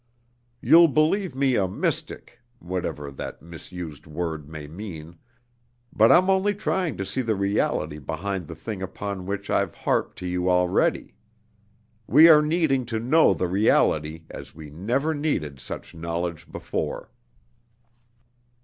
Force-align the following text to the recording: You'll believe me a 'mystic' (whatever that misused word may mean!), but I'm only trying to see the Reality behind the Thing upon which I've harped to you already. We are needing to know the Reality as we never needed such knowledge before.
You'll 0.61 0.87
believe 0.87 1.35
me 1.35 1.53
a 1.53 1.67
'mystic' 1.67 2.39
(whatever 2.57 3.11
that 3.11 3.43
misused 3.43 4.07
word 4.07 4.49
may 4.49 4.65
mean!), 4.65 5.19
but 5.93 6.11
I'm 6.11 6.27
only 6.27 6.55
trying 6.55 6.97
to 6.97 7.05
see 7.05 7.21
the 7.21 7.35
Reality 7.35 7.99
behind 7.99 8.47
the 8.47 8.55
Thing 8.55 8.81
upon 8.81 9.27
which 9.27 9.51
I've 9.51 9.75
harped 9.75 10.17
to 10.17 10.25
you 10.25 10.49
already. 10.49 11.13
We 12.07 12.27
are 12.29 12.41
needing 12.41 12.83
to 12.87 12.99
know 12.99 13.35
the 13.35 13.47
Reality 13.47 14.23
as 14.31 14.55
we 14.55 14.71
never 14.71 15.13
needed 15.13 15.59
such 15.59 15.93
knowledge 15.93 16.51
before. 16.51 17.11